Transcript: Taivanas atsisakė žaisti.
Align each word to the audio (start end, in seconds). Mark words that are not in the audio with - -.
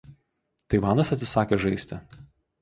Taivanas 0.73 1.13
atsisakė 1.17 1.61
žaisti. 1.67 2.01